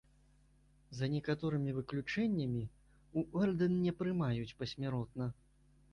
За 0.99 1.09
некаторымі 1.15 1.75
выключэннямі, 1.77 2.63
у 3.21 3.25
ордэн 3.43 3.79
не 3.85 3.93
прымаюць 4.03 4.55
пасмяротна. 4.63 5.33